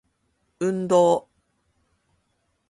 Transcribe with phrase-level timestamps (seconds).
[0.57, 1.29] 運動